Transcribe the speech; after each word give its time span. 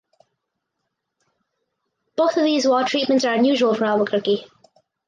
Both 2.17 2.35
of 2.35 2.43
these 2.43 2.65
wall 2.67 2.83
treatments 2.87 3.23
are 3.23 3.35
unusual 3.35 3.75
for 3.75 3.85
Albuquerque. 3.85 4.47